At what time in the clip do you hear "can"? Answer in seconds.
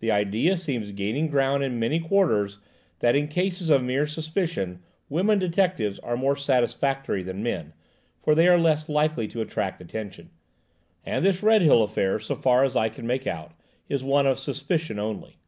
12.90-13.06